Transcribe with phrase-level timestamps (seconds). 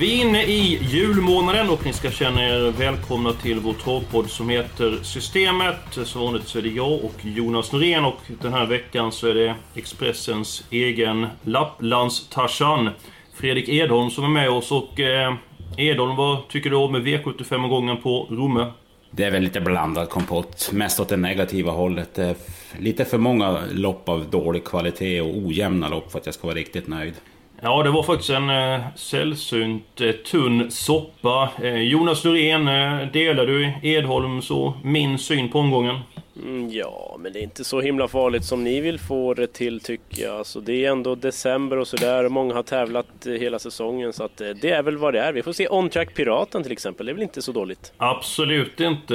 [0.00, 4.48] Vi är inne i julmånaden och ni ska känna er välkomna till vår torrpodd som
[4.48, 5.76] heter Systemet.
[5.90, 9.34] Som vanligt så är det jag och Jonas Norén och den här veckan så är
[9.34, 12.90] det Expressens egen Lapplands-Tarzan
[13.34, 15.34] Fredrik Edholm som är med oss och eh,
[15.76, 18.72] Edholm, vad tycker du om V75-gången på Romme?
[19.10, 22.14] Det är väl lite blandad kompott, mest åt det negativa hållet.
[22.14, 22.36] Det är
[22.78, 26.56] lite för många lopp av dålig kvalitet och ojämna lopp för att jag ska vara
[26.56, 27.14] riktigt nöjd.
[27.62, 31.50] Ja, det var faktiskt en eh, sällsynt eh, tunn soppa.
[31.62, 35.98] Eh, Jonas Norén, eh, delar du Edholms och min syn på omgången?
[36.42, 39.80] Mm, ja, men det är inte så himla farligt som ni vill få det till
[39.80, 40.36] tycker jag.
[40.36, 44.24] Alltså, det är ändå december och sådär och många har tävlat eh, hela säsongen så
[44.24, 45.32] att eh, det är väl vad det är.
[45.32, 47.92] Vi får se On Track Piraten till exempel, det är väl inte så dåligt.
[47.96, 49.14] Absolut inte.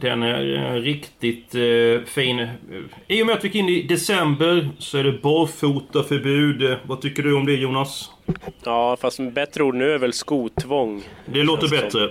[0.00, 2.48] Den är eh, riktigt eh, fin.
[3.06, 6.76] I och med att vi gick in i december så är det barfotaförbud.
[6.86, 8.10] Vad tycker du om det Jonas?
[8.64, 11.02] Ja, fast bättre ord nu är väl skotvång.
[11.26, 12.10] Det låter Känns som.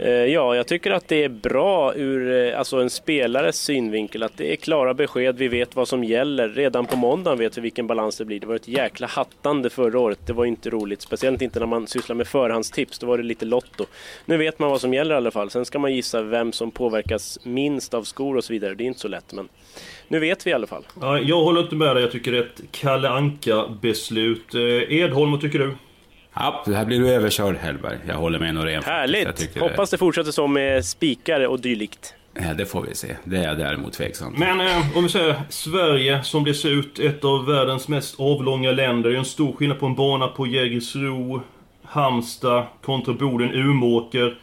[0.00, 4.36] Eh, ja, jag tycker att det är bra ur eh, alltså en spelares synvinkel att
[4.36, 6.48] det är klara besked, vi vet vad som gäller.
[6.48, 8.40] Redan på måndagen vet vi vilken balans det blir.
[8.40, 11.02] Det var ett jäkla hattande förra året, det var inte roligt.
[11.02, 13.86] Speciellt inte när man sysslar med förhandstips, då var det lite lotto.
[14.24, 15.50] Nu vet man vad som gäller i alla fall.
[15.50, 18.74] Sen ska man gissa vem som påverkas minst av skor och så vidare.
[18.74, 19.48] Det är inte så lätt, men
[20.08, 20.84] nu vet vi i alla fall.
[21.22, 22.02] Jag håller inte med dig.
[22.02, 24.54] Jag tycker det är ett Kalle Anka-beslut.
[24.54, 25.74] Eh, Edholm, vad tycker du?
[26.36, 27.98] Ja, här blir du överkörd Hellberg.
[28.08, 28.82] Jag håller med Norén.
[28.84, 29.36] Härligt!
[29.36, 32.14] tycker Hoppas det fortsätter så med spikare och dylikt.
[32.34, 33.16] Ja, det får vi se.
[33.24, 34.34] Det är jag däremot tveksam.
[34.38, 38.72] Men eh, om vi säger Sverige som det ser ut, ett av världens mest avlånga
[38.72, 39.10] länder.
[39.10, 41.42] Det är en stor skillnad på en bana på Jägersro,
[41.82, 44.38] Halmstad kontra Boden, Umeåker.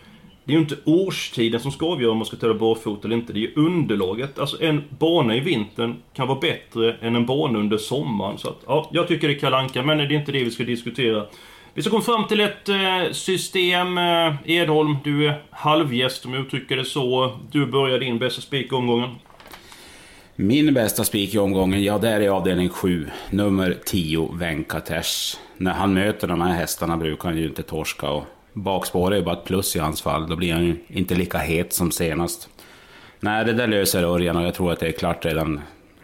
[0.45, 3.33] Det är ju inte årstiden som ska avgöra om man ska tävla barfota eller inte.
[3.33, 4.39] Det är ju underlaget.
[4.39, 8.37] Alltså en bana i vintern kan vara bättre än en bana under sommaren.
[8.37, 10.51] Så att, ja, jag tycker det är Kalle Anka, men det är inte det vi
[10.51, 11.25] ska diskutera.
[11.75, 13.97] Vi ska komma fram till ett eh, system.
[13.97, 17.39] Eh, Edholm, du är halvgäst om jag uttrycker det så.
[17.51, 19.09] Du börjar din bästa spik i omgången.
[20.35, 23.07] Min bästa spik i omgången, ja där är avdelning 7.
[23.29, 25.38] Nummer 10, Venkatesh.
[25.57, 28.09] När han möter de här hästarna brukar han ju inte torska.
[28.09, 28.23] Och
[28.53, 30.29] bakspår är ju bara ett plus i hans fall.
[30.29, 32.50] Då blir han ju inte lika het som senast.
[33.19, 35.61] Nej, det där löser Örjan och jag tror att det är klart redan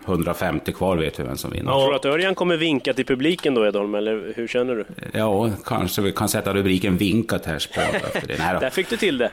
[0.09, 1.72] 150 kvar vet vi vem som vinner.
[1.72, 1.80] Ja.
[1.80, 4.86] Tror du att Örjan kommer vinka till publiken då Edholm, eller hur känner du?
[5.14, 8.36] Ja, kanske vi kan sätta rubriken Vinkatesh på efter det.
[8.40, 9.31] Nej, Där fick du till det.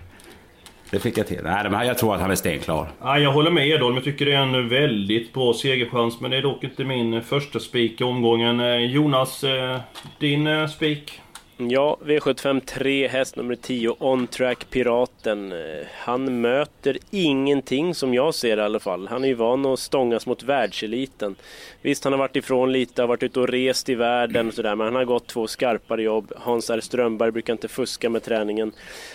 [0.90, 1.40] det fick jag till.
[1.44, 2.88] Nej, men jag tror att han är stenklar.
[3.02, 3.94] Ja, jag håller med Edholm.
[3.94, 6.20] Jag tycker det är en väldigt bra segerchans.
[6.20, 8.60] Men det är dock inte min första spik i omgången.
[8.60, 9.78] Eh, Jonas, eh,
[10.18, 11.20] din eh, spik?
[11.58, 15.52] Ja, V75 3, häst nummer 10, On Track Piraten.
[15.52, 19.08] Eh, han möter ingenting som jag ser i alla fall.
[19.08, 21.36] Han är ju van att stångas mot världseliten.
[21.82, 24.74] Visst, han har varit ifrån lite, har varit ute och rest i världen och sådär,
[24.74, 26.32] men han har gått två skarpare jobb.
[26.36, 26.80] Hans R.
[26.80, 28.72] Strömberg brukar inte fuska med träningen.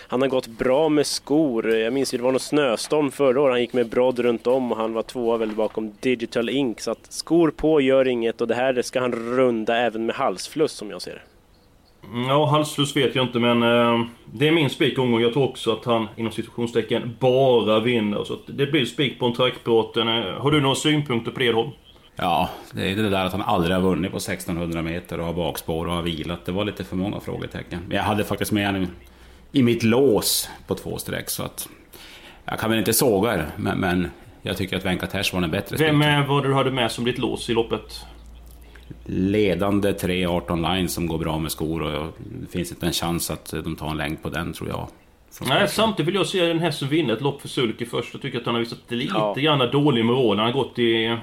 [0.08, 1.76] Han har gått bra med skor.
[1.76, 3.54] Jag minns ju det var någon snöstorm förra året.
[3.54, 6.82] Han gick med brodd runt om och han var tvåa väl bakom Digital Ink.
[6.82, 10.72] Så att skor på gör inget och det här ska han runda även med halsfluss
[10.72, 11.31] som jag ser det.
[12.28, 15.24] Ja, halsfluss vet jag inte men eh, det är min spik i omgången.
[15.24, 18.24] Jag tror också att han inom situationstecken bara vinner.
[18.24, 20.08] Så det blir spik på en trackbråten.
[20.08, 21.70] Eh, har du några synpunkter på det Edholm?
[22.16, 25.34] Ja, det är det där att han aldrig har vunnit på 1600 meter och har
[25.34, 26.46] bakspår och har vilat.
[26.46, 27.80] Det var lite för många frågetecken.
[27.88, 28.88] Men jag hade faktiskt med honom
[29.52, 31.70] i mitt lås på två streck så att...
[32.46, 34.12] Jag kan väl inte såga er, men, men
[34.42, 36.22] jag tycker att Venkatesh var den bättre Vem spiken.
[36.24, 38.06] eh, var det du hade med som ditt lås i loppet?
[39.06, 42.08] Ledande 3-18 line som går bra med skor och
[42.42, 44.88] det finns inte en chans att de tar en längd på den tror jag.
[45.48, 48.14] Nej, samtidigt vill jag se den hästen vinna ett lopp för Sulke först.
[48.14, 49.34] Jag tycker att han har visat lite Ja.
[49.38, 50.38] grann dålig moral.
[50.38, 51.18] Han har gått i, eh,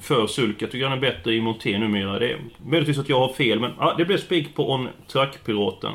[0.00, 0.64] för Sulke.
[0.64, 2.18] Jag tycker han är bättre i Monté numera.
[2.18, 5.92] Det är möjligtvis att jag har fel, men ja, det blev spik på On Track-piraten.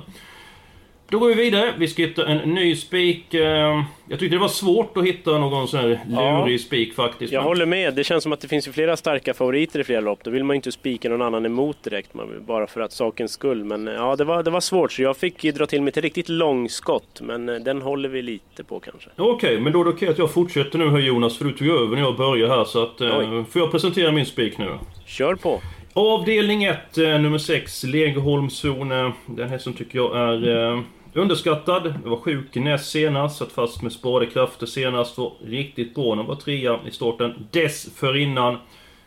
[1.11, 1.73] Då går vi vidare.
[1.77, 3.33] Vi ska hitta en ny spik.
[3.33, 6.39] Eh, Jag tyckte det var svårt att hitta någon sån här Ja.
[6.45, 7.33] lurig spik faktiskt.
[7.33, 7.93] Jag håller med.
[7.95, 10.19] Det känns som att det finns ju flera starka favoriter i flera lopp.
[10.23, 13.31] Då vill man ju inte spika någon annan emot direkt, man bara för att sakens
[13.31, 13.63] skull.
[13.63, 15.97] Men eh, ja, det var, det var svårt, så jag fick ju dra till med
[15.97, 17.21] ett riktigt långskott.
[17.21, 19.09] Men eh, den håller vi lite på kanske.
[19.17, 21.67] Okej, men då är det okej att jag fortsätter nu här Jonas, för du tog
[21.67, 22.63] över när jag började här.
[22.65, 23.43] Så att, Oj.
[23.49, 24.69] får jag presentera min spik nu?
[25.05, 25.61] Kör på!
[25.93, 28.91] Avdelning 1, eh, nummer 6, Legoholmszon.
[28.91, 31.93] eh, Den hästen tycker jag är underskattad.
[32.03, 35.17] Jag var sjuk näst senast, satt fast med sparade krafter senast.
[35.17, 37.47] Var riktigt bra när var trea i starten.
[37.51, 38.57] Dessförinnan.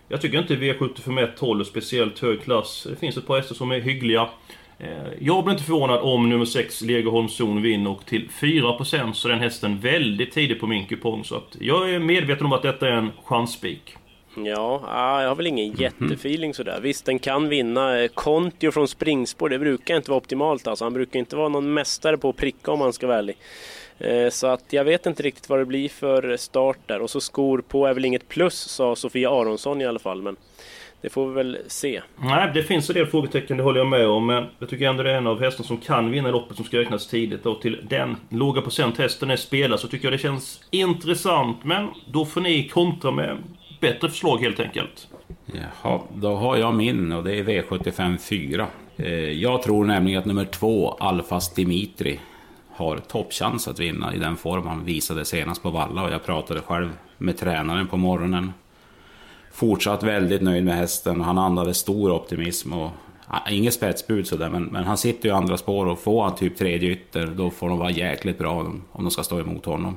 [0.08, 2.86] Jag tycker inte V751 håller speciellt hög klass.
[2.90, 4.28] Det finns ett par hästar som är hyggliga.
[4.78, 4.88] Eh,
[5.20, 9.40] jag blir inte förvånad om nummer 6, Legoholmszon, vinner och till 4% så är den
[9.42, 11.24] hästen väldigt tidig på min kupong.
[11.24, 13.96] Så att jag är medveten om att detta är en chansspik.
[14.36, 16.80] Ja, ah, jag har väl ingen jättefeeling sådär.
[16.80, 18.00] Visst, den kan vinna.
[18.00, 20.84] Eh, Kontio från springspår, det brukar inte vara optimalt alltså.
[20.84, 23.36] Han brukar inte vara någon mästare på att pricka om man ska vara ärlig.
[23.98, 27.00] Eh, så att jag vet inte riktigt vad det blir för eh, start där.
[27.00, 30.22] Och så skor på är väl inget plus, sa Sofia Aronsson i alla fall.
[30.22, 30.36] Men
[31.04, 32.02] det får vi väl se.
[32.16, 34.26] Nej, det finns en del frågetecken, det håller jag med om.
[34.26, 36.78] Men jag tycker ändå det är en av hästarna som kan vinna loppet som ska
[36.78, 37.46] räknas tidigt.
[37.46, 41.64] Och till den låga procent hästen är spelad så tycker jag det känns intressant.
[41.64, 43.38] Men då får ni kontra med
[43.84, 45.08] bättre förslag helt enkelt.
[45.46, 48.66] Jaha, då har jag min och det är V75 4.
[48.96, 52.20] Eh, jag tror nämligen att nummer två, Alfas Dimitri,
[52.70, 56.02] har toppchans att vinna i den form han visade senast på Valla.
[56.02, 58.52] Och jag pratade själv med tränaren på morgonen.
[59.52, 62.72] Fortsatt väldigt nöjd med hästen han andades stor optimism.
[62.72, 62.90] Och,
[63.50, 66.56] inget spetsbud sådär, men, men han sitter ju i andra spår och får han typ
[66.56, 69.96] tredje ytter, då får de vara jäkligt bra om, om de ska stå emot honom.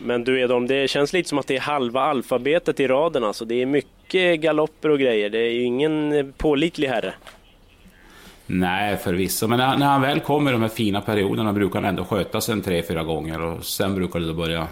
[0.00, 3.44] Men du Edholm, det känns lite som att det är halva alfabetet i raden alltså.
[3.44, 5.30] Det är mycket galopper och grejer.
[5.30, 7.14] Det är ju ingen pålitlig herre.
[8.46, 9.46] Nej, förvisso.
[9.46, 12.40] Men när, när han väl kommer i de här fina perioderna brukar han ändå sköta
[12.40, 14.68] sig en tre, fyra gånger och sen brukar det då börja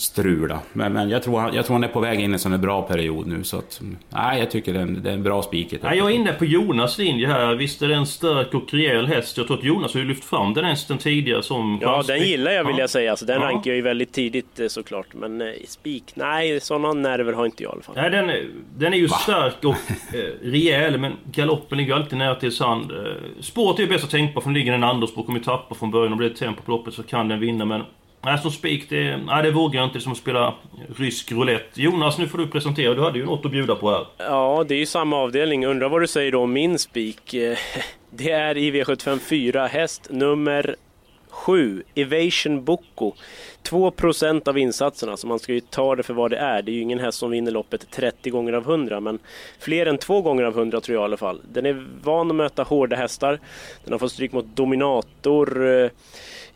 [0.00, 0.58] strula.
[0.72, 2.52] Men, men jag, tror han, jag tror han är på väg in i en sån
[2.52, 3.44] här bra period nu.
[3.44, 5.74] Så att, nej, jag tycker det är en, det är en bra spik.
[5.82, 7.54] Nej, jag är inne på Jonas linje här.
[7.54, 9.36] Visst är det en stark och rejäl häst.
[9.36, 12.50] Jag tror att Jonas har ju lyft fram den hästen tidigare som Ja, den gillar
[12.52, 12.80] jag vill Ja.
[12.80, 13.10] jag säga.
[13.10, 13.48] Alltså, den Ja.
[13.48, 15.06] rankar jag ju väldigt tidigt eh, såklart.
[15.14, 17.94] Men eh, spik, nej, sådana nerver har inte jag i alla fall.
[17.96, 18.46] Nej, den, är-
[18.76, 19.70] den är ju stark och
[20.14, 22.90] eh, rejäl, men galoppen ligger alltid nära till sand.
[22.92, 22.96] Eh,
[23.40, 25.22] spåret är ju bäst att tänka på, för den ligger en andra spår.
[25.22, 27.64] Kommer ju tappa från början och blir det tempo på loppet så kan den vinna,
[27.64, 27.82] men...
[28.26, 29.94] Nej, som spik, det, nej, det vågar jag inte.
[29.94, 30.54] Det är som att spela
[30.96, 31.82] rysk roulette.
[31.82, 32.94] Jonas, nu får du presentera.
[32.94, 34.06] Du hade ju något att bjuda på här.
[34.18, 35.66] Ja, det är ju samma avdelning.
[35.66, 37.34] Undrar vad du säger då om min spik.
[38.10, 40.76] Det är i V75 4, häst nummer
[41.28, 43.12] 7, Evasion Boko.
[43.62, 46.62] 2% av insatserna, så man ska ju ta det för vad det är.
[46.62, 49.18] Det är ju ingen häst som vinner loppet 30 gånger av 100, men
[49.58, 51.40] fler än 2 gånger av 100 tror jag i alla fall.
[51.52, 53.40] Den är van att möta hårda hästar.
[53.84, 55.90] Den har fått stryk mot Dominator, eh,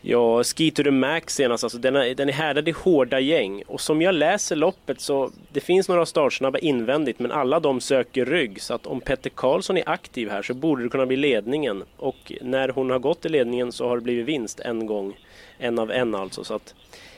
[0.03, 3.63] Ja, Ski to the Max senast, alltså den är, den är härdad i hårda gäng.
[3.67, 8.25] Och som jag läser loppet så, det finns några startsnabba invändigt, men alla de söker
[8.25, 8.61] rygg.
[8.61, 11.83] Så att om Petter Karlsson är aktiv här så borde det kunna bli ledningen.
[11.97, 15.17] Och när hon har gått i ledningen så har det blivit vinst en gång.
[15.57, 16.43] En av en alltså.
[16.43, 16.75] Så att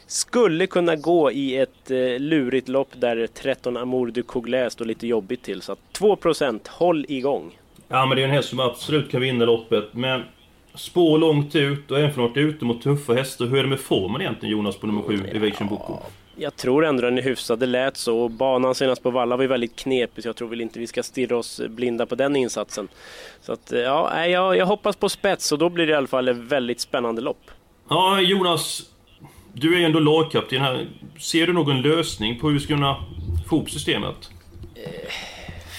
[0.08, 5.08] skulle kunna gå i ett eh, lurigt lopp där 13 Amour du Couglet står lite
[5.08, 5.62] jobbigt till.
[5.62, 7.58] Så att 2% håll igång.
[7.88, 10.24] Ja, men det är en häst som absolut kan vinna loppet, men...
[10.76, 13.46] Spår långt ut och även från att ute mot tuffa hästar.
[13.46, 15.98] Hur är det med formen egentligen Jonas på nummer 7, Evasion Boko?
[16.36, 18.30] Jag tror ändå den är hyfsad, det lät så.
[18.30, 21.04] Banan senast på Valla var ju väldigt knepig så jag tror väl inte vi ska
[21.04, 22.88] stirra oss blinda på den insatsen.
[23.42, 26.08] Så att, eh, ja, jag, jag hoppas på spets och då blir det i alla
[26.08, 27.52] fall ett väldigt spännande lopp.
[27.90, 28.82] Ja, Jonas.
[29.54, 30.88] Du är ju ändå lagkapten här.
[31.20, 32.96] Ser du någon lösning på hur vi ska kunna
[33.50, 34.30] få ihop systemet?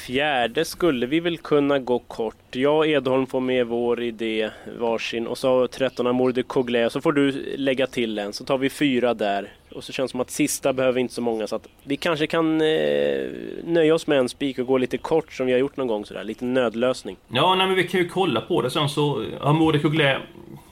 [0.06, 2.36] Fjärde skulle vi väl kunna gå kort.
[2.56, 7.00] Jag och Edholm får med vår idé varsin och så 13 Amour de Couglet så
[7.00, 9.52] får du lägga till en så tar vi fyra där.
[9.72, 12.26] Och så känns det som att sista behöver inte så många så att vi kanske
[12.26, 13.28] kan eh,
[13.64, 16.04] nöja oss med en spik och gå lite kort som vi har gjort någon gång
[16.04, 16.24] sådär.
[16.24, 17.16] Lite nödlösning.
[17.28, 19.22] Ja, nej, men vi kan ju kolla på det sen så...
[19.22, 20.18] eh, Amour de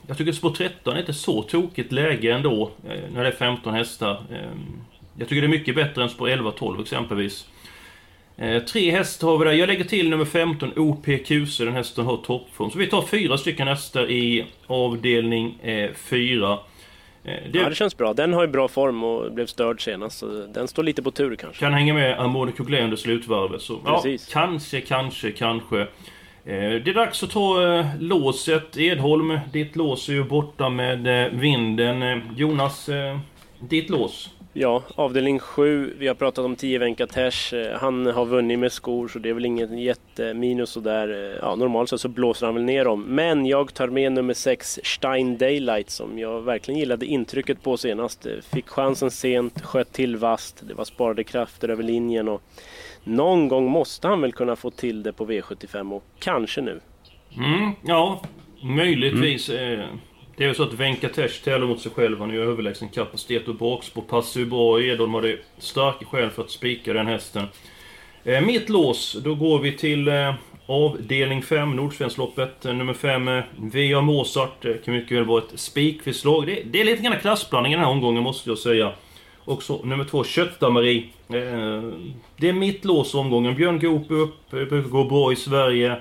[0.06, 2.70] Jag tycker spår 13 är inte så tokigt läge ändå.
[2.88, 4.10] Eh, när det är 15 hästar.
[4.10, 4.80] Ehm,
[5.18, 7.46] jag tycker det är mycket bättre än spår 11-12 exempelvis.
[8.36, 9.52] Eh, tre hästar har vi där.
[9.52, 11.58] Jag lägger till nummer 15, OPQC.
[11.64, 12.70] Den hästen har toppform.
[12.70, 15.58] Så vi tar fyra stycken hästar i avdelning
[15.94, 16.52] 4.
[16.52, 16.58] Eh,
[17.24, 18.12] det Ja, det känns bra.
[18.14, 20.18] Den har ju bra form och blev störd senast.
[20.18, 21.60] Så den står lite på tur kanske.
[21.60, 23.62] kan hänga med Amour de Couglet under slutvarvet.
[23.62, 25.80] Så, ja, kanske, kanske, kanske.
[25.80, 25.86] Eh,
[26.44, 28.76] Det är dags att ta eh, låset.
[28.78, 32.02] Edholm, ditt lås är ju borta med eh, vinden.
[32.02, 33.18] Eh, Jonas, eh,
[33.60, 34.30] ditt lås.
[34.54, 35.94] Ja, avdelning 7.
[35.99, 37.54] Vi har pratat om 10 Venkatesh.
[37.54, 41.38] Eh, Han har vunnit med skor så det är väl inget jätteminus sådär.
[41.42, 43.02] Ja, normalt sett så blåser han väl ner dem.
[43.02, 48.26] Men jag tar med nummer 6 Stein Daylight som jag verkligen gillade intrycket på senast.
[48.26, 50.68] Eh, Fick chansen sent, sköt till vast.
[50.68, 52.42] Det var sparade krafter över linjen och
[53.04, 56.80] någon gång måste han väl kunna få till det på V75 och kanske nu.
[57.37, 58.23] Mm, ja,
[58.62, 59.49] möjligtvis.
[59.49, 59.85] eh,
[60.36, 62.18] det är ju så att Venkatesh tävlar mot sig själv.
[62.20, 64.82] Han har ju överlägsen kapacitet och bakspår passar ju bra.
[64.82, 67.46] Edholm hade starka skäl för att spika den hästen.
[68.24, 70.34] Eh, Mitt lås, då går vi till eh,
[70.66, 72.64] avdelning 5, Nordsvenskloppet.
[72.64, 74.62] Eh, Nummer 5, eh, VA Mozart.
[74.62, 76.46] Det kan mycket väl vara ett spikförslag.
[76.46, 78.92] Det, det är lite grann klassblandning i den här omgången måste jag säga.
[79.44, 80.98] Och så nummer 2, Kötta-Marie.
[81.28, 81.82] Eh,
[82.36, 83.54] Det är mitt lås i omgången.
[83.54, 85.96] Björn Goop upp, det brukar gå bra i Sverige.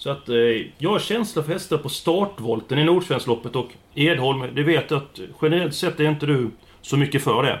[0.00, 0.34] Så att eh,
[0.78, 5.20] jag har känsla för hästar på startvolten i Nordsvenskloppet och Edholm, det vet jag att
[5.42, 7.58] generellt sett är inte du så mycket för det.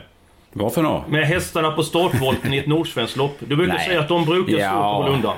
[0.52, 1.04] Varför då?
[1.08, 3.36] Med hästarna på startvolten i ett Nordsvensklopp.
[3.38, 3.86] Du brukar Nej.
[3.86, 4.70] säga att de brukar Ja.
[4.70, 5.36] slå på undan.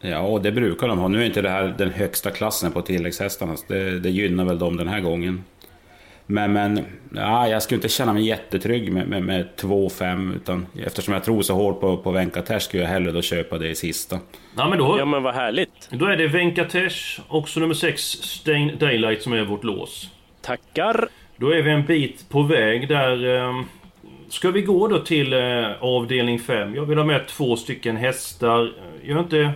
[0.00, 1.08] Ja, det brukar de ha.
[1.08, 3.54] Nu är inte det här den högsta klassen på tilläggshästarna.
[3.68, 5.44] Det, det gynnar väl dem den här gången.
[6.30, 10.34] Men, men ja, jag skulle inte känna mig jättetrygg med, med, med 2-5.
[10.36, 13.68] Utan eftersom jag tror så hårt på, på Venkatesh skulle jag hellre då köpa det
[13.68, 14.18] i sista.
[14.56, 15.88] Ja men då, Ja men vad härligt.
[15.90, 20.10] då är det Venkatesh, också nummer 6, Stain Daylight som är vårt lås.
[20.42, 21.08] Tackar.
[21.36, 23.36] Då är vi en bit på väg där.
[23.36, 23.62] Eh,
[24.28, 26.74] ska vi gå då till eh, avdelning 5?
[26.74, 28.72] Jag vill ha med två stycken hästar.
[29.02, 29.50] Jag har inte...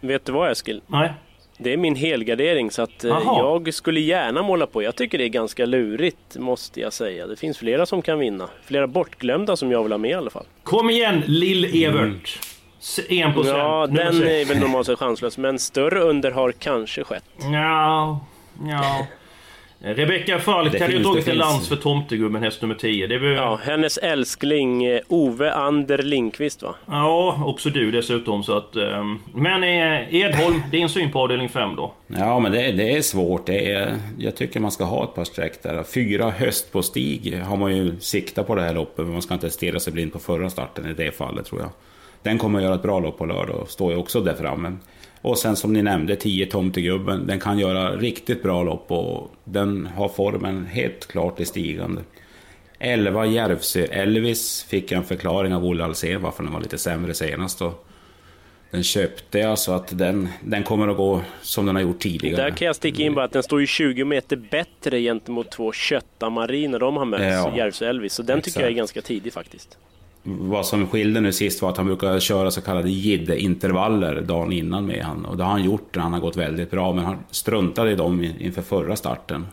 [0.00, 0.80] Vet du vad Eskil?
[0.86, 1.12] Nej.
[1.58, 3.38] Det är min helgardering så att eh, Aha.
[3.38, 4.82] jag skulle gärna måla på.
[4.82, 7.26] Jag tycker det är ganska lurigt måste jag säga.
[7.26, 8.48] Det finns flera som kan vinna.
[8.64, 10.46] Flera bortglömda som jag vill ha med i alla fall.
[10.62, 12.38] Kom igen, Lill-Evert!
[12.80, 13.46] S- 1%.
[13.48, 14.26] Ja, nummer den sex.
[14.26, 15.38] är väl normalt sett chanslös.
[15.38, 17.24] Men större under har kanske skett.
[17.52, 18.20] Ja,
[18.68, 19.06] ja.
[19.86, 23.06] Rebecka Falk hade ju dragit en lans för tomtegubben, häst nummer 10.
[23.06, 23.14] Det.
[23.32, 26.74] Ja, hennes älskling eh, Ove Ander Lindqvist va?
[26.86, 28.76] Ja, också du dessutom så att...
[28.76, 31.92] ehm, Men eh, Edholm, din syn på avdelning 5 då?
[32.06, 33.46] Ja, men det, det är svårt.
[33.46, 35.82] Det är, jag tycker man ska ha ett par streck där.
[35.82, 39.34] Fyra höst på stig har man ju siktat på det här loppet, men man ska
[39.34, 41.70] inte stirra sig blind på förra starten i det fallet tror jag.
[42.22, 44.72] Den kommer att göra ett bra lopp på lördag och står ju också där framme.
[45.24, 47.26] Och sen som ni nämnde, 10 Tomtegubben.
[47.26, 52.02] Den kan göra riktigt bra lopp och den har formen helt klart i stigande.
[52.78, 57.14] 11 Järvsö Elvis fick jag en förklaring av Olle Alsén varför den var lite sämre
[57.14, 57.62] senast.
[57.62, 57.86] Och
[58.70, 62.42] den köpte jag så att den, den kommer att gå som den har gjort tidigare.
[62.42, 65.72] Där kan jag sticka in bara att den står ju 20 meter bättre gentemot två
[65.72, 67.56] köttamariner de har mötts, Ja.
[67.56, 68.12] Järvsö Elvis.
[68.12, 68.62] Så den tycker Exakt.
[68.62, 69.78] jag är ganska tidig faktiskt.
[70.26, 74.86] Vad som skilde nu sist var att han brukar köra så kallade jidde-intervaller dagen innan
[74.86, 75.24] med han.
[75.24, 77.94] Och det har han gjort när han har gått väldigt bra, men han struntade i
[77.94, 79.46] dem in- inför förra starten.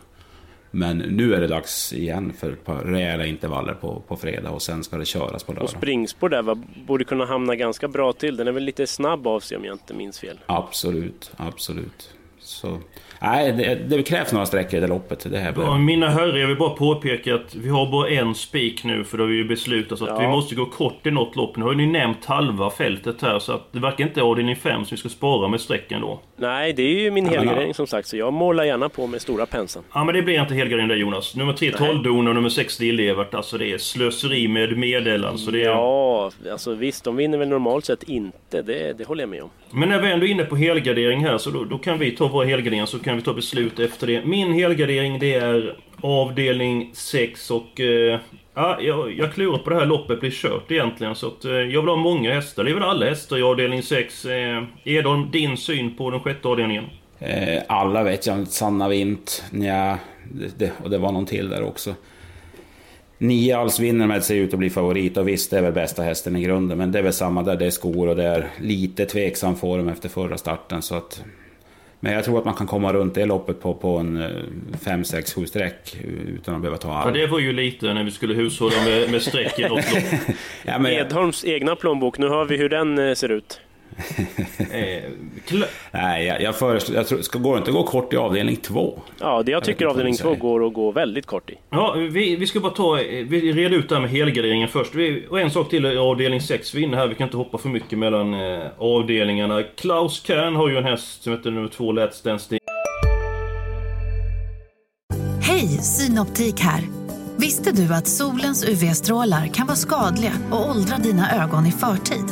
[0.70, 4.62] Men nu är det dags igen för ett par rejäla intervaller på, på fredag och
[4.62, 5.70] sen ska det köras på Och lördag.
[5.70, 8.36] springspår där va, borde kunna hamna ganska bra till.
[8.36, 10.38] Den är väl lite snabb av sig om jag inte minns fel.
[10.46, 12.10] Absolut, absolut.
[12.38, 12.78] Så,
[13.22, 15.26] nej, det, det krävs några sträckor i det loppet.
[15.30, 18.84] Det här Ja, mina herrar, jag vill bara påpeka att vi har bara en spik
[18.84, 20.18] nu för det har vi ju beslutat så att Ja.
[20.18, 21.56] vi måste gå kort i något lopp.
[21.56, 24.84] Nu har ju ni nämnt halva fältet här så att det verkar inte avdelning 5
[24.84, 26.20] som vi ska spara med strecken då.
[26.36, 29.46] Nej, det är ju min helgardering som sagt, så jag målar gärna på med stora
[29.46, 29.84] penseln.
[29.94, 31.36] Ja men det blir inte helgardering där Jonas.
[31.36, 33.34] Nummer 3 Tolldon och nummer 6 Lillevert.
[33.34, 35.50] Alltså det är slöseri med medel alltså.
[35.50, 35.68] Det är...
[35.70, 38.62] Ja, alltså visst, de vinner väl normalt sett inte.
[38.62, 39.50] Det, det håller jag med om.
[39.70, 42.28] Men när vi ändå är inne på helgardering här så då, då kan vi ta
[42.28, 44.24] våra helgarderingar så kan kan vi ta beslut efter det.
[44.24, 47.80] Min helgardering det är avdelning 6 och...
[47.80, 48.20] Eh,
[48.54, 51.80] ja, jag, jag klurar på det här loppet blir kört egentligen så att eh, jag
[51.80, 52.64] vill ha många hästar.
[52.64, 54.24] Det är väl alla hästar i avdelning 6.
[54.24, 56.84] Eh, Edholm, din syn på den sjätte avdelningen?
[57.18, 59.98] Eh, alla vet jag, Sanna Vint, nja...
[60.32, 61.94] det, det, och det var någon till där också.
[63.18, 66.02] Nio alls vinner med sig ut att bli favorit och visst det är väl bästa
[66.02, 68.48] hästen i grunden men det är väl samma där, det är skor och det är
[68.60, 71.22] lite tveksam form efter förra starten så att
[72.04, 74.24] men jag tror att man kan komma runt det loppet på, på en
[74.84, 75.96] 5, 6, 7 streck
[76.36, 77.14] utan att behöva ta Ja, allt.
[77.14, 80.02] det var ju lite när vi skulle hushålla med, med streck i något lopp.
[80.64, 83.60] Ja, men, Edholms egna plånbok, nu hör vi hur den eh, ser ut.
[84.72, 85.02] Eh,
[85.92, 88.56] nej, jag, jag föreslår, jag tror, ska, går det inte att gå kort i avdelning
[88.56, 89.00] 2?
[89.20, 90.36] Ja, det jag vet tycker avdelning ni 2 säger.
[90.40, 91.54] går att gå väldigt kort i.
[91.70, 92.98] Ja, vi, vi ska bara ta...
[93.00, 94.94] eh, Vi reder ut det här med helgarderingen först.
[94.94, 96.74] Vi, och en sak till i avdelning 6.
[96.74, 99.62] Vi är inne här, vi kan inte hoppa för mycket mellan eh, avdelningarna.
[99.62, 102.58] Klaus Kern har ju en häst som heter nummer 2, Let's Dance.
[105.42, 106.82] Hej, Synoptik här.
[107.36, 112.24] Visste du att solens UV-strålar kan vara skadliga och åldra dina ögon i förtid?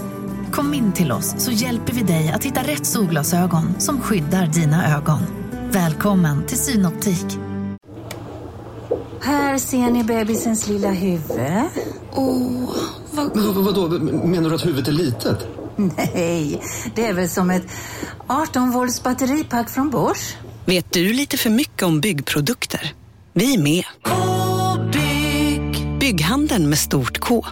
[0.52, 4.96] Kom in till oss så hjälper vi dig att hitta rätt solglasögon som skyddar dina
[4.96, 5.18] ögon.
[5.70, 7.26] Välkommen till Synoptik.
[9.20, 11.40] Här ser ni bebisens lilla huvud.
[12.12, 12.76] Åh,
[13.10, 13.36] vad...
[13.36, 13.88] Men, vadå,
[14.26, 15.38] menar du att huvudet är litet?
[15.76, 16.62] Nej,
[16.94, 17.66] det är väl som ett
[18.26, 20.36] 18 volts batteripack från Bosch.
[20.64, 22.94] Vet du lite för mycket om byggprodukter?
[23.32, 23.84] Vi är med.
[24.04, 25.98] -bygg.
[25.98, 27.46] Bygghandeln med stort K.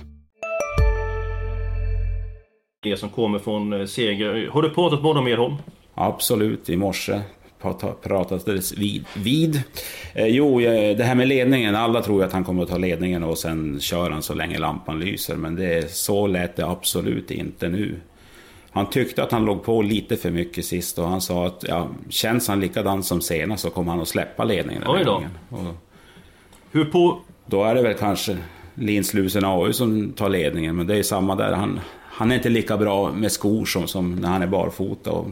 [2.83, 4.49] Det som kommer från eh, Seger.
[4.53, 5.55] Har du pratat med honom Edholm?
[5.95, 7.21] Absolut, i morse
[8.03, 9.05] pratades vid.
[9.17, 9.63] vid.
[10.15, 11.75] Eh, jo, det här med ledningen.
[11.75, 15.01] Alla tror att han kommer att ta ledningen och sen kör han så länge lampan
[15.01, 15.37] lyser.
[15.37, 18.01] Men det, så lät det absolut inte nu.
[18.71, 21.89] Han tyckte att han låg på lite för mycket sist och han sa att ja,
[22.09, 24.83] känns han likadan som senast så kommer han att släppa ledningen.
[24.87, 25.25] Oj då.
[25.51, 25.75] Och,
[26.73, 27.21] Hur på...
[27.47, 28.37] Då är det väl kanske
[28.75, 31.53] Linslusen AU som tar ledningen, men det är samma där.
[31.53, 31.81] Han,
[32.19, 35.11] han är inte lika bra med skor som, som när han är barfota.
[35.11, 35.27] Och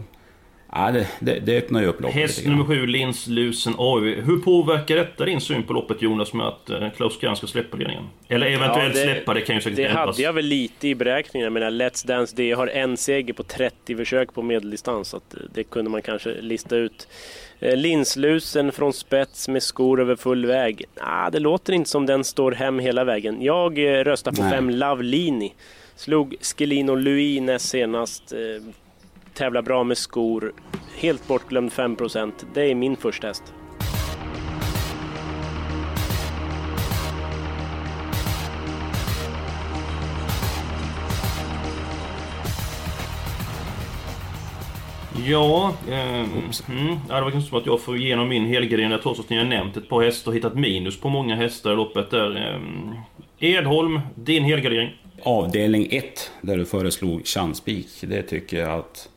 [0.72, 4.02] Ja, det, det, det öppnar ju upp loppet Häst nummer sju, Linslusen AV.
[4.02, 7.76] Hur påverkar detta din syn på loppet Jonas med att eh, Klaus Grann ska släppa
[7.76, 8.04] ledningen?
[8.28, 10.06] Eller eventuellt ja, det, släppa, det kan ju säkert Det ändras.
[10.06, 11.44] hade jag väl lite i beräkningen.
[11.44, 15.08] Jag menar Let's Dance det har en seger på 30 försök på medeldistans.
[15.08, 15.22] Så eh,
[15.54, 17.08] det kunde man kanske lista ut.
[17.58, 20.84] Eh, Linslusen från spets med skor över full väg.
[21.00, 23.42] Ah, det låter inte som den står hem hela vägen.
[23.42, 24.50] Jag röstar på Nej.
[24.52, 25.52] fem Lavlini.
[25.96, 26.94] Slog Skelino
[27.40, 28.38] näst senast eh,
[29.34, 30.52] tävlar bra med skor.
[30.96, 32.32] Helt bortglömd 5%.
[32.54, 33.54] Det är min första häst.
[45.26, 46.28] Ja, eh, mm,
[46.68, 46.98] mm.
[47.08, 49.76] det var kanske som att jag får igenom min helgardering trots att ni har nämnt
[49.76, 52.36] ett par hästar och hittat minus på många hästar i loppet där.
[52.36, 52.58] Eh,
[53.38, 54.90] Edholm, din helgardering?
[55.26, 57.88] Avdelning 1, där du föreslog chanspik.
[58.00, 59.08] Det tycker jag att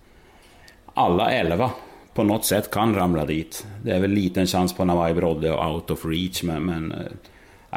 [0.93, 1.71] alla elva
[2.13, 3.67] på något sätt kan ramla dit.
[3.83, 6.97] Det är väl liten chans på Navai Brodde och Out of Reach, men, men äh,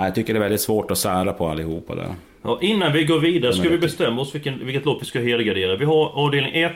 [0.05, 2.15] jag tycker det är väldigt svårt att sära på allihopa där.
[2.43, 5.77] Ja, innan vi går vidare ska vi bestämma oss vilken, vilket lopp vi ska helgardera.
[5.77, 6.73] Vi har avdelning 1,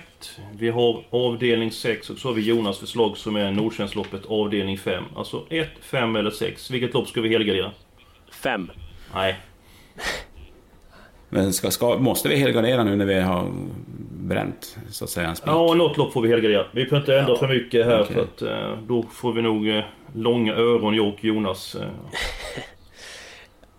[0.59, 5.05] vi har avdelning 6 och så har vi Jonas förslag som är Nordtjänstloppet avdelning 5.
[5.17, 6.71] Alltså 1, 5 eller 6.
[6.71, 7.71] Vilket lopp ska vi helgardera?
[8.31, 8.71] 5.
[9.15, 9.37] Nej.
[11.29, 13.51] Men ska, ska, måste vi helgardera nu när vi har
[14.11, 15.49] bränt så att säga en spik?
[15.49, 16.67] Ja, något lopp får vi helgardera.
[16.73, 17.39] Vi får inte ändra ja.
[17.39, 18.15] för mycket här okay.
[18.15, 21.75] för att eh, då får vi nog eh, långa öron jag och Jonas.
[21.75, 21.89] Eh.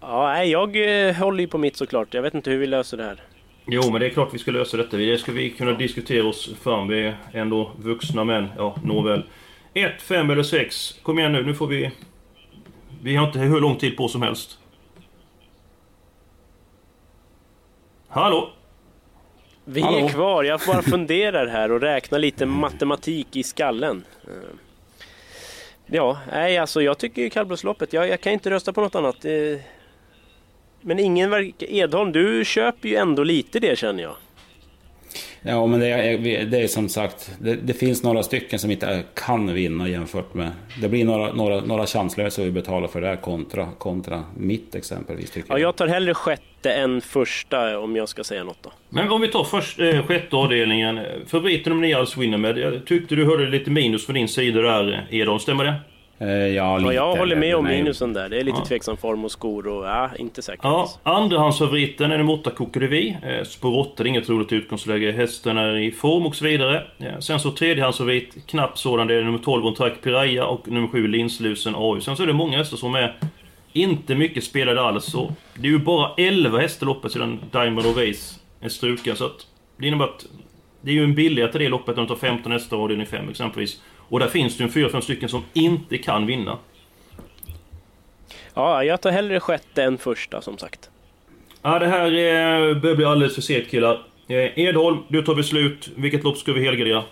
[0.01, 2.13] ja, jag eh, håller ju på mitt såklart.
[2.13, 3.21] Jag vet inte hur vi löser det här.
[3.65, 4.97] Jo, men det är klart vi ska lösa detta.
[4.97, 6.87] Det ska vi kunna diskutera oss fram.
[6.87, 8.47] Vi är ändå vuxna män.
[8.57, 9.23] Ja, nåväl.
[9.73, 10.99] 1, 5 eller 6.
[11.03, 11.91] Kom igen nu, nu får vi...
[13.01, 14.59] Vi har inte hur lång tid på som helst.
[18.07, 18.49] Hallå?
[19.65, 19.97] Vi Hallå?
[19.97, 20.43] är kvar.
[20.43, 24.03] Jag bara funderar här och räknar lite matematik i skallen.
[24.27, 24.33] Eh,
[25.85, 27.93] ja, nej alltså jag tycker ju kallblodsloppet.
[27.93, 29.25] Jag, jag kan inte rösta på något annat.
[29.25, 29.59] Eh,
[30.81, 31.71] men ingen verkar...
[31.71, 34.15] Edholm, du köper ju ändå lite det känner jag.
[35.41, 39.03] Ja, men det är, det är som sagt, det, det, finns några stycken som inte
[39.13, 40.51] kan vinna jämfört med...
[40.81, 45.31] Det blir några, några, några chanslösa vi betalar för det här kontra, kontra mitt exempelvis.
[45.31, 48.71] Tycker ja, jag tar hellre sjätte än första om jag ska säga något då.
[48.89, 50.99] Men om vi tar först, eh, sjätte avdelningen.
[51.27, 52.57] Favoriten om ni alls vinner med.
[52.57, 55.39] Jag tyckte du hörde lite minus från din sida där, Edholm.
[55.39, 55.73] Stämmer det?
[56.19, 58.29] Eh, ja, lite, ja, jag håller med om minusen där.
[58.29, 58.65] Det är lite ja.
[58.65, 60.63] tveksam form och skor och ja, inte säkert.
[60.63, 63.17] Ja, andrahandsfavoriten är nummer 8 Kokodevi.
[63.23, 65.11] Eh, spår 8, det är inget roligt utgångsläge.
[65.11, 66.83] Hästen är i form och så vidare.
[66.97, 71.07] Ja, sen så tredjehandsfavorit, knappt sådan, det är nummer 12 Ontrack Piraya och nummer 7
[71.07, 72.01] Linslusen AU.
[72.01, 73.15] Sen så är det många hästar som är
[73.73, 75.05] inte mycket spelade alls.
[75.05, 79.15] Så det är ju bara 11 hästar loppet sedan Diamond Race är struken.
[79.15, 80.25] Så att det innebär att
[80.81, 83.29] det är ju en billigare till det loppet än att ta 15 hästar avdelning 5
[83.29, 83.81] exempelvis.
[84.09, 86.57] Och där finns det ju fyra, fem stycken som inte kan vinna.
[88.53, 90.89] Ja, jag tar hellre sjätte än första som sagt.
[91.61, 94.05] Ja, det här eh, börjar bli alldeles för sent killar.
[94.27, 95.89] Eh, Edholm, du tar beslut.
[95.95, 97.03] Vilket lopp ska vi helgardera?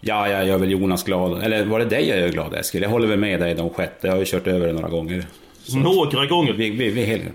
[0.00, 1.42] Ja, jag gör väl Jonas glad.
[1.42, 2.82] Eller var det dig jag gör glad Eskil?
[2.82, 4.06] Jag håller väl med dig de sjätte.
[4.06, 5.24] Jag har ju kört över det några gånger.
[5.62, 6.52] Så några gånger?
[6.52, 7.32] Vi, vi, vi helgar.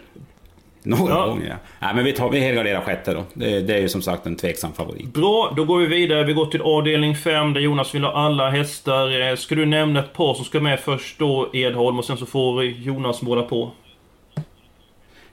[0.85, 1.25] Några ja.
[1.25, 1.55] gånger ja.
[1.79, 3.23] Nej men vi, tar, vi helgarderar sjätte då.
[3.33, 5.13] Det, det är ju som sagt en tveksam favorit.
[5.13, 6.23] Bra, då går vi vidare.
[6.23, 9.29] Vi går till avdelning 5 där Jonas vill ha alla hästar.
[9.29, 12.25] Eh, ska du nämna ett par som ska med först då Edholm och sen så
[12.25, 13.71] får Jonas måla på?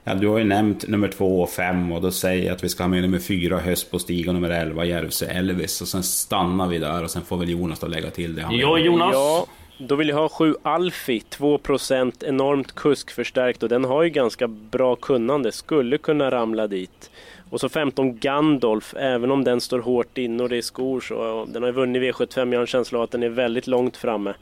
[0.04, 2.68] Ja, du har ju nämnt nummer 2 och 5 och då säger jag att vi
[2.68, 6.02] ska ha med nummer 4 Höst på Stig och nummer 11 Järvsö Elvis och sen
[6.02, 8.46] stannar vi där och sen får väl Jonas då lägga till det.
[8.50, 9.10] ja, Jonas.
[9.12, 9.46] Ja.
[9.78, 14.96] Då vill jag ha 7 Alfi, 2% enormt kuskförstärkt och den har ju ganska bra
[14.96, 17.10] kunnande, skulle kunna ramla dit.
[17.50, 21.46] Och så 15 Gandolf, även om den står hårt inne och det är skor så,
[21.48, 23.96] den har ju vunnit V75, jag har en känsla av att den är väldigt långt
[23.96, 24.34] framme.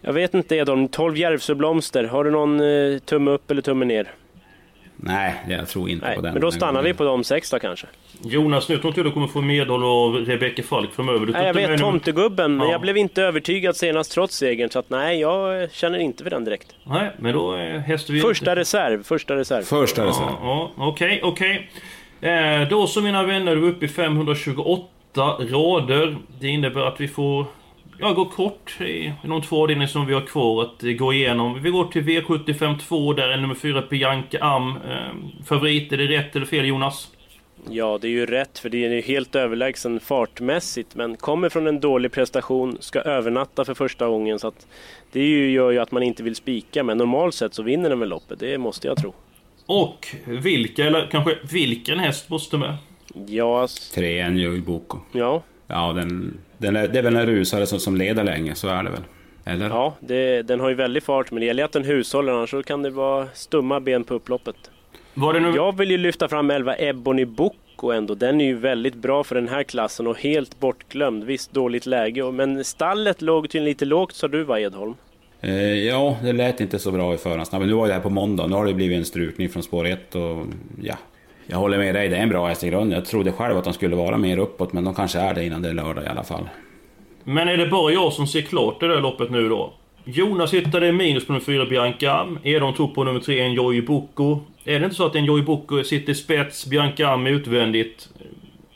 [0.00, 2.04] Jag vet inte Edholm, 12 Järvsöblomster.
[2.04, 4.10] Har du någon eh, tumme upp eller tumme ner?
[5.04, 6.32] Nej, jag tror inte Nej, på den.
[6.32, 6.84] men då stannar gången.
[6.84, 7.86] vi på de sex då kanske.
[8.24, 11.26] Jonas, nu tror inte du kommer få medhåll av Rebecca Falk framöver.
[11.26, 12.72] Du Nej, jag inte vet tomtegubben, men Ja.
[12.72, 14.70] jag blev inte övertygad senast trots segern.
[14.70, 16.74] Så att nej, jag känner inte för den direkt.
[16.84, 18.20] Nej, men då är hästen vi...
[18.20, 19.62] Första reserv, första reserv.
[19.62, 20.26] Första reserv.
[20.42, 21.70] Ja, ja, okej, okej.
[22.20, 24.86] Eh, då så mina vänner, du är uppe i 528
[25.50, 26.16] rader.
[26.40, 27.46] Det innebär att vi får
[28.02, 31.62] ja, gå kort i de två avdelningar som vi har kvar att eh, gå igenom.
[31.62, 34.68] Vi går till V75 2, där är nummer 4 Bianca Am.
[34.68, 37.08] Eh, favorit, är det rätt eller fel Jonas?
[37.70, 40.94] Ja, det är ju rätt för det är ju helt överlägsen fartmässigt.
[40.94, 44.38] Men kommer från en dålig prestation, ska övernatta för första gången.
[44.38, 44.66] Så att
[45.12, 46.82] det är ju, gör ju att man inte vill spika.
[46.84, 49.12] Men normalt sett så vinner den väl loppet, det måste jag tro.
[49.66, 52.76] Och vilka, eller kanske vilken häst måste med?
[53.26, 54.98] Ja, Trean Joy Boko.
[55.12, 56.38] ja, Ja, den,
[56.68, 59.02] är, det är väl en rusare som, som leder länge, så är det väl?
[59.44, 59.68] Eller?
[59.68, 61.30] ja det, den har ju väldigt fart.
[61.30, 64.56] Men det gäller att den hushåller, annars så kan det vara stumma ben på upploppet.
[65.14, 65.52] Var det nu...
[65.56, 68.14] Jag vill ju lyfta fram 11 Ebony Boko ändå.
[68.14, 71.24] Den är ju väldigt bra för den här klassen och helt bortglömd.
[71.24, 72.32] Visst, dåligt läge.
[72.32, 74.94] Men stallet låg tydligen lite lågt sa du va Edholm?
[75.40, 77.68] Eh, ja, det lät inte så bra i förhandsnappen.
[77.68, 80.14] Nu var det här på måndag, nu har det blivit en strykning från spår 1
[80.14, 80.46] och
[80.82, 80.94] ja.
[81.46, 82.98] Jag håller med dig, det är en bra häst i grunden.
[82.98, 85.62] Jag trodde själv att de skulle vara mer uppåt, men de kanske är det innan
[85.62, 86.48] det är lördag i alla fall.
[87.24, 89.72] Men är det bara jag som ser klart det där loppet nu då?
[90.04, 92.38] Jonas hittade minus på nummer 4 Bianca Am.
[92.42, 94.38] Edon tog på nummer 3 Enjoy Boko.
[94.64, 98.08] Är det inte så att Enjoy Boko sitter i spets, Bianca Am utvändigt?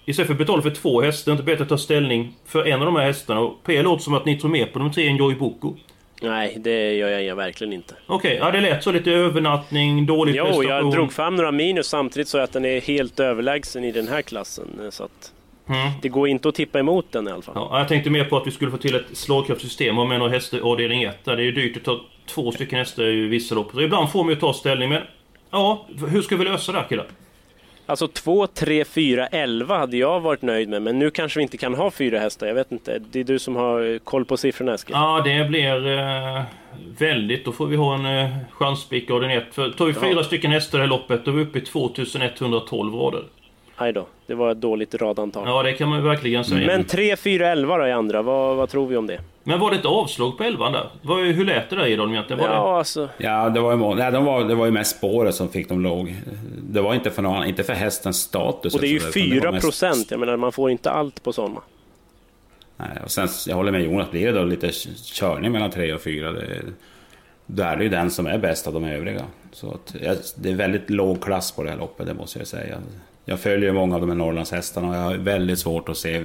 [0.04, 2.66] Istället för att betala för två hästar, är det inte bättre att ta ställning för
[2.66, 3.40] en av de här hästarna?
[3.40, 5.74] Och P låter som att ni tror mer på nummer 3 Enjoy Boko.
[6.22, 7.94] Nej, det gör jag verkligen inte.
[8.06, 8.92] Okej, ja det lät så.
[8.92, 10.68] Lite övernattning, dålig Jo, prestation.
[10.70, 14.22] jag drog fram några minus samtidigt så att den är helt överlägsen i den här
[14.22, 14.68] klassen.
[14.90, 15.32] Så att
[15.68, 15.92] Mm.
[16.02, 17.54] det går inte att tippa emot den i alla fall.
[17.56, 20.32] Ja, jag tänkte mer på att vi skulle få till ett slagkraftssystem och med några
[20.32, 21.24] hästar avdelning 1.
[21.24, 23.80] Där det är ju dyrt att ta två stycken hästar i vissa lopp.
[23.80, 25.02] Ibland får man ju ta ställning, men...
[25.50, 27.06] Ja, hur ska vi lösa det här killar?
[27.86, 30.82] Alltså 2, 3, 4, 11 hade jag varit nöjd med.
[30.82, 32.46] Men nu kanske vi inte kan ha fyra hästar.
[32.46, 32.98] Jag vet inte.
[33.10, 34.94] Det är du som har koll på siffrorna Eskil.
[34.98, 36.42] Ja, det blir eh,
[36.98, 37.44] väldigt.
[37.44, 39.54] Då får vi ha en eh, chanspik av den ett.
[39.54, 40.00] För tar vi Ja.
[40.00, 43.22] fyra stycken hästar i loppet, då är vi uppe i 2112 rader.
[43.76, 45.42] Aj då, det var ett dåligt radantal.
[45.48, 46.66] Ja, det kan man ju verkligen säga.
[46.66, 48.22] Men 3, 4, 11 då i andra.
[48.22, 49.20] Vad, vad tror vi om det?
[49.44, 50.90] Men var det ett avslag på 11 där?
[51.02, 52.40] Vad, hur lät det där Edholm egentligen?
[52.42, 52.54] Var det...
[52.54, 53.08] Ja, alltså.
[53.18, 55.80] Ja, det var ju, nej, de var, det var ju mest spåret som fick dem
[55.82, 56.16] låg.
[56.62, 58.74] Det var inte för någon inte för hästens status.
[58.74, 60.10] Och det är ju utan det var 4 mest- procent.
[60.10, 61.60] Jag menar, man får inte allt på sådana.
[62.76, 64.70] Nej, och sen, jag håller med Jonas, blir det då lite
[65.04, 66.62] körning mellan 3 och 4, det,
[67.46, 69.22] då är det ju den som är bäst av de övriga.
[69.52, 69.94] Så att,
[70.36, 72.78] det är väldigt låg klass på det här loppet, det måste jag säga.
[73.28, 76.24] Jag följer många av de här Norrlandshästarna och jag har väldigt svårt att se,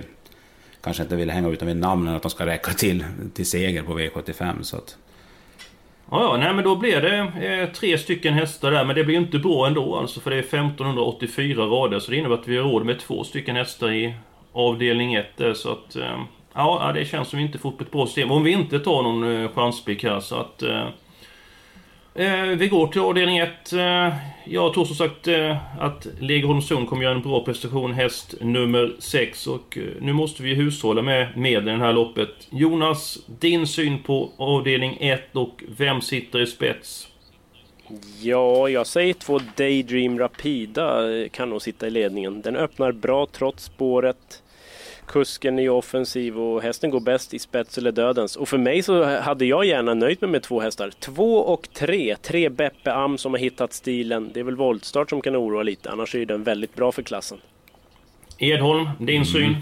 [0.81, 3.83] kanske inte vill hänga ut dem vid namnen, att de ska räcka till, till seger
[3.83, 4.61] på V75.
[4.61, 4.97] Så att,
[6.11, 9.17] Ja, ja, nej men då blir det eh, tre stycken hästar där, men det blir
[9.17, 12.63] inte bra ändå alltså, för det är 1584 rader, så det innebär att vi har
[12.63, 14.13] råd med två stycken hästar i
[14.53, 15.95] avdelning 1 där, så att...
[15.95, 16.19] Eh,
[16.53, 18.31] ja, det känns som vi inte får upp ett bra system.
[18.31, 20.63] Om vi inte tar någon eh, chanspick här, så att...
[20.63, 20.87] Eh,
[22.13, 23.74] Eh, vi går till avdelning 1.
[23.74, 24.13] Eh,
[24.45, 29.47] jag tror som sagt eh, att Legerholmsson kommer göra en bra prestation, häst nummer 6.
[29.47, 32.30] Och eh, nu måste vi hushålla med medel i det här loppet.
[32.50, 37.08] Jonas, din syn på avdelning 1 och vem sitter i spets?
[38.21, 42.41] Ja, jag säger två Daydream Rapida eh, kan nog sitta i ledningen.
[42.41, 44.43] Den öppnar bra trots spåret.
[45.12, 48.36] Kusken är offensiv och hästen går bäst i spets eller dödens.
[48.36, 50.91] Och för mig så hade jag gärna nöjt mig med två hästar.
[51.00, 52.15] Två och tre.
[52.21, 54.32] Tre Beppe Am som har hittat stilen.
[54.34, 57.38] Det är väl voltstart som kan oroa lite, annars är den väldigt bra för klassen.
[58.38, 59.56] Edholm, din syn?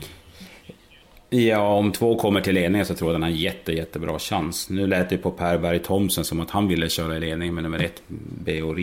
[1.30, 4.70] Ja, om två kommer till ledningen så tror jag den har jätte, jättebra chans.
[4.70, 7.64] Nu lät det på Per Berg Thomsen som att han ville köra i ledning med
[7.64, 8.02] nummer ett,
[8.46, 8.74] B.O.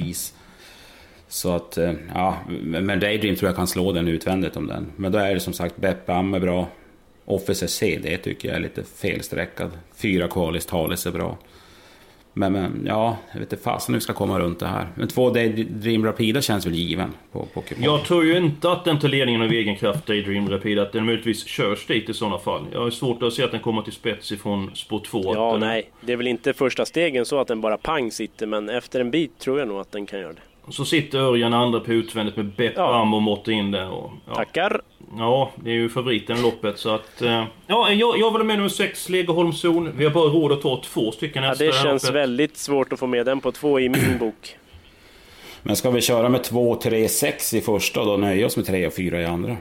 [1.28, 4.92] Så att, eh, ja, men Daydream tror jag kan slå den utvändigt om den.
[4.96, 6.68] Men då är det som sagt Beppe Am är bra.
[7.24, 9.70] Officer CD tycker jag är lite felsträckad.
[9.96, 11.38] Fyra Qualis Thales är bra.
[12.38, 14.88] Men, men ja, jag vet inte fasen hur vi ska komma runt det här.
[14.94, 17.62] Men två Daydream Rapida känns väl given på, på.
[17.78, 20.78] Jag tror ju inte att den tar ledningen av egen kraft, Daydream Rapid.
[20.78, 22.66] Att den möjligtvis körs dit i sådana fall.
[22.72, 25.34] Jag har svårt att se att den kommer till spets ifrån spår 2.
[25.34, 25.90] Ja, nej.
[26.00, 29.10] Det är väl inte första stegen så att den bara pang sitter, men efter en
[29.10, 30.40] bit tror jag nog att den kan göra det.
[30.68, 33.00] Så sitter Örjan andra på utvändigt med Bepp Ja.
[33.00, 33.88] Am och måttar in den.
[33.88, 34.34] Och, ja.
[34.34, 34.80] Tackar!
[35.18, 37.22] Ja, det är ju favoriten i loppet så att...
[37.22, 39.92] eh, Ja, jag, jag vill med nummer 6, Legerholmszon.
[39.96, 42.14] Vi har bara råd att ta två stycken Ja, det känns loppet.
[42.16, 44.56] väldigt svårt att få med den på två i min bok.
[45.62, 48.66] Men ska vi köra med 2, 3, 6 i första och då nöja oss med
[48.66, 49.56] 3 och 4 i andra?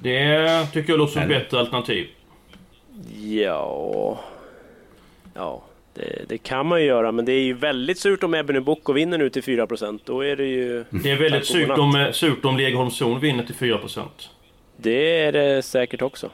[0.00, 2.06] Det tycker jag låter som ett bättre alternativ.
[3.22, 4.18] Ja...
[5.34, 5.62] Ja,
[5.94, 8.92] det, det, kan man ju göra, men det är ju väldigt surt om Ebony Boko
[8.92, 9.66] vinner nu till 4
[10.04, 10.84] Då är det ju...
[10.90, 14.02] Det är väldigt surt om, surt om Legeholmszon vinner till 4%
[14.76, 16.30] Det är det säkert också.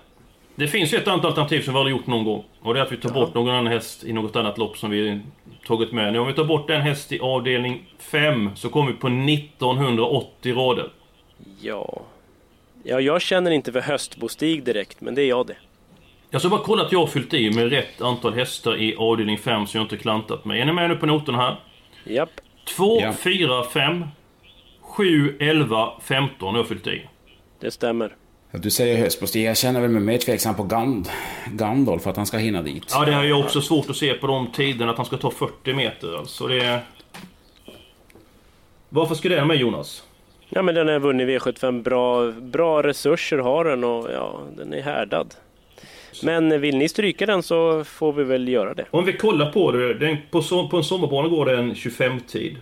[0.55, 2.45] Det finns ett annat alternativ som vi har gjort någon gång.
[2.61, 4.91] Och det är att vi tar bort någon annan häst i något annat lopp som
[4.91, 5.21] vi
[5.67, 6.13] tagit med.
[6.13, 10.55] Nu om vi tar bort en häst i avdelning 5 så kommer vi på 1980
[10.55, 10.89] rader.
[11.61, 12.03] Ja...
[12.83, 15.57] Ja, jag känner inte för höstbostig direkt, men det är jag det.
[16.31, 19.39] Jag ska bara kolla att jag har fyllt i med rätt antal hästar i avdelning
[19.39, 20.61] 5 så jag inte klantat mig.
[20.61, 21.61] Är ni med nu på noterna här?
[22.05, 22.31] Japp.
[22.77, 24.05] 2, 4, 5,
[24.81, 27.09] 7, 11, 15 har jag fyllt i.
[27.61, 28.17] Det stämmer.
[28.53, 29.45] Du säger höstbostig.
[29.45, 31.09] Jag känner väl mig mer tveksam på Gand
[31.53, 32.93] Gandalf, att han ska hinna dit.
[32.95, 35.31] Ja, det har jag också svårt att se på de tiderna, att han ska ta
[35.31, 36.19] 40 meter.
[36.19, 36.81] Alltså det...
[38.89, 40.05] Varför ska det med Jonas?
[40.49, 44.83] Ja men den har vunnit V75 bra, bra resurser har den och ja, den är
[44.83, 45.35] härdad.
[46.23, 48.85] Men vill ni stryka den så får vi väl göra det.
[48.91, 49.95] Om vi kollar på det.
[49.95, 52.57] Den, på, på en sommarbana går det en 25-tid.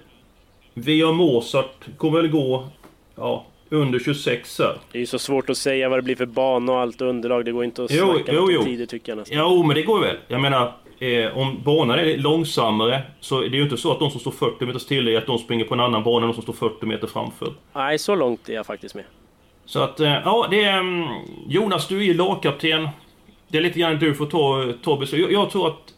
[0.75, 2.69] Via Mozart kommer väl gå
[3.17, 4.77] ja, under 26 här.
[4.93, 7.45] Det är ju så svårt att säga vad det blir för bana och allt underlag.
[7.45, 8.63] Det går inte att jo, snacka jo, jo.
[8.63, 9.39] tider tycker jag nästan.
[9.39, 10.17] Jo, men det går väl.
[10.29, 14.11] Jag menar, eh, om banan är långsammare så är det ju inte så att de
[14.11, 16.35] som står 40 meter till är att de springer på en annan bana än de
[16.35, 17.53] som står 40 meter framför.
[17.73, 19.05] Nej, så långt är jag faktiskt med.
[19.65, 20.81] Så att, eh, ja det är...
[20.81, 21.09] Um,
[21.49, 22.89] Jonas, du är ju lagkapten.
[23.49, 25.21] Det är lite grann du får ta, ta beslut.
[25.21, 25.95] Jag, jag tror att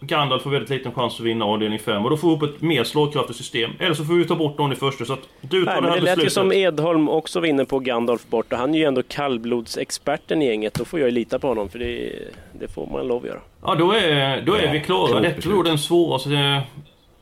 [0.00, 2.60] Gandalf får väldigt liten chans att vinna avdelning 5 och då får vi upp ett
[2.62, 3.70] mer slagkraftigt system.
[3.78, 5.88] Eller så får vi ta bort någon i första så att du tar Nej, det
[5.88, 6.24] här Det lät beslutet.
[6.24, 10.46] ju som Edholm också vinner på Gandalf bort och han är ju ändå kallblodsexperten i
[10.46, 10.74] gänget.
[10.74, 12.12] Då får jag ju lita på honom för det,
[12.60, 13.40] det får man lov att göra.
[13.62, 15.20] Ja då är, då är ja, vi klara.
[15.20, 16.62] Det tror den svåraste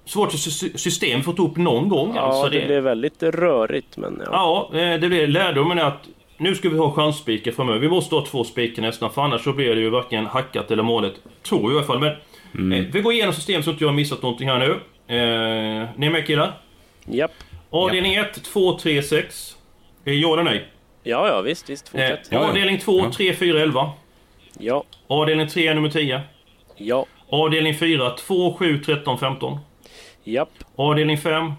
[0.05, 0.33] svårt
[0.75, 2.12] system fått upp någon gång.
[2.16, 4.68] Ja, alltså, det, det blev väldigt rörigt men ja.
[4.73, 6.09] Ja, eh, det blev lärdomen är att
[6.40, 7.79] nu ska vi ha chansspikar framöver.
[7.79, 10.83] Vi måste ha två spikar nästan för annars så blir det ju varken hackat eller
[10.83, 11.14] målet.
[11.42, 12.00] Tror jag i alla fall.
[12.00, 12.12] Men
[12.55, 12.72] Mm.
[12.72, 14.70] Eh, vi går igenom systemet så att jag har missat någonting här nu.
[15.16, 16.53] Eh, ni är med killar?
[17.05, 17.33] Japp.
[17.70, 19.57] Avdelning 1, 2, 3, 6.
[20.05, 20.68] Ja eller nej?
[21.03, 21.88] Ja, ja visst, visst.
[21.88, 22.33] Fortsätt.
[22.33, 23.92] Eh, avdelning 2, 3, 4, 11.
[24.59, 24.85] Ja.
[25.07, 26.20] Avdelning 3, nummer 10.
[26.76, 27.07] Ja.
[27.29, 29.59] Avdelning 4, 2, 7, 13, 15.
[30.24, 30.50] Japp.
[30.76, 31.53] Avdelning 5,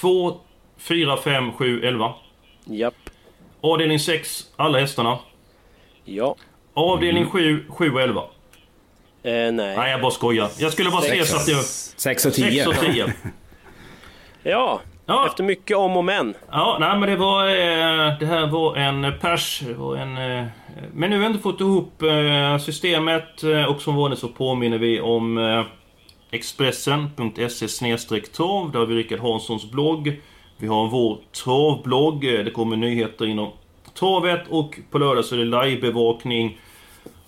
[0.00, 0.40] 2,
[0.78, 2.14] 4, 5, 7, 11.
[2.64, 3.05] Japp.
[3.60, 5.18] Avdelning 6, alla hästarna.
[6.04, 6.36] Ja.
[6.74, 7.32] Avdelning mm.
[7.32, 8.20] 7, 7 och 11.
[8.20, 9.52] Eh, nej.
[9.52, 10.50] Nej, jag bara skojar.
[10.58, 11.64] Jag skulle bara säga så att jag...
[11.64, 12.64] 6 och 10.
[12.64, 13.12] 6 och 10.
[14.42, 16.34] ja, ja, efter mycket om och men.
[16.50, 17.46] Ja, nej men det var...
[17.48, 19.62] Eh, det här var en pers.
[19.66, 20.18] Det var en...
[20.18, 20.46] Eh,
[20.92, 24.78] men nu har vi inte fått ihop eh, systemet eh, och som vanligt så påminner
[24.78, 25.64] vi om eh,
[26.30, 28.72] Expressen.se trav.
[28.72, 30.20] Där har vi Rickard Hanssons blogg.
[30.58, 32.20] Vi har vår travblogg.
[32.20, 33.50] Det kommer nyheter inom
[33.94, 36.58] travet och på lördag så är det livebevakning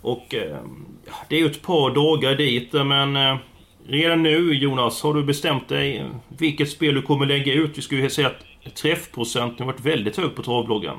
[0.00, 0.56] och eh,
[1.28, 3.36] det är ju ett par dagar dit men eh,
[3.86, 7.78] redan nu Jonas, har du bestämt dig eh, vilket spel du kommer lägga ut?
[7.78, 10.96] Vi skulle ju säga att träffprocenten har varit väldigt hög på travbloggen.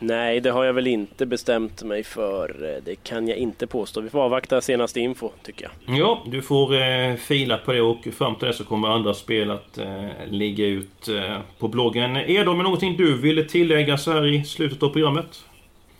[0.00, 2.74] Nej, det har jag väl inte bestämt mig för.
[2.74, 4.00] Eh, det kan jag inte påstå.
[4.00, 5.98] Vi får avvakta senaste info, tycker jag.
[5.98, 9.50] Ja, du får eh, fila på det och fram till det så kommer andra spel
[9.50, 12.16] att eh, ligga ut eh, på bloggen.
[12.16, 15.44] Är det någonting du ville tillägga så här i slutet av programmet?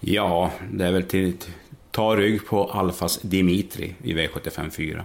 [0.00, 1.36] Ja, det är väl till,
[1.90, 5.04] ta rygg på Alfas Dimitri i V75 4.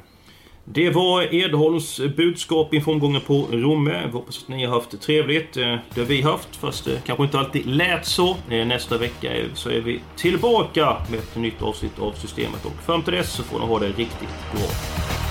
[0.65, 4.01] Det var Edholms budskap inför omgången på Romme.
[4.05, 5.57] Vi hoppas att ni har haft trevligt.
[5.57, 8.29] Eh, det har vi haft, fast det kanske inte alltid lät så.
[8.49, 13.03] Eh, nästa vecka så är vi tillbaka med ett nytt avsnitt av Systemet och fram
[13.03, 15.30] till dess så får ni ha det riktigt bra.